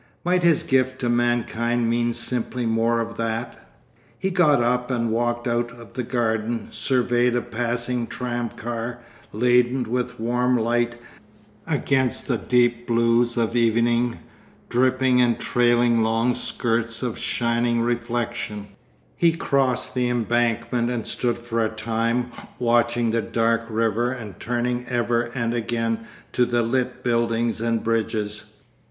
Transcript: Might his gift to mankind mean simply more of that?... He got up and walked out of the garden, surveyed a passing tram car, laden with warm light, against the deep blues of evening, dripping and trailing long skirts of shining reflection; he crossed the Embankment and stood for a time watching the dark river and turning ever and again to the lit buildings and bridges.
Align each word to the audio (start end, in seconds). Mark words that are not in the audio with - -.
Might 0.23 0.41
his 0.41 0.63
gift 0.63 0.99
to 1.01 1.09
mankind 1.09 1.87
mean 1.87 2.13
simply 2.13 2.65
more 2.65 3.01
of 3.01 3.17
that?... 3.17 3.69
He 4.17 4.31
got 4.31 4.63
up 4.63 4.89
and 4.89 5.11
walked 5.11 5.47
out 5.47 5.69
of 5.69 5.93
the 5.93 6.01
garden, 6.01 6.69
surveyed 6.71 7.35
a 7.35 7.41
passing 7.43 8.07
tram 8.07 8.49
car, 8.49 8.97
laden 9.31 9.83
with 9.83 10.19
warm 10.19 10.57
light, 10.57 10.99
against 11.67 12.25
the 12.27 12.39
deep 12.39 12.87
blues 12.87 13.37
of 13.37 13.55
evening, 13.55 14.17
dripping 14.69 15.21
and 15.21 15.39
trailing 15.39 16.01
long 16.01 16.33
skirts 16.33 17.03
of 17.03 17.19
shining 17.19 17.81
reflection; 17.81 18.69
he 19.15 19.31
crossed 19.31 19.93
the 19.93 20.09
Embankment 20.09 20.89
and 20.89 21.05
stood 21.05 21.37
for 21.37 21.63
a 21.63 21.69
time 21.69 22.31
watching 22.57 23.11
the 23.11 23.21
dark 23.21 23.67
river 23.69 24.11
and 24.11 24.39
turning 24.39 24.83
ever 24.87 25.21
and 25.35 25.53
again 25.53 26.07
to 26.33 26.47
the 26.47 26.63
lit 26.63 27.03
buildings 27.03 27.61
and 27.61 27.83
bridges. 27.83 28.45